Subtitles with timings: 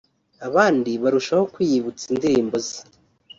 [0.47, 2.79] abandi barushaho kwiyibutsa indirimbo ze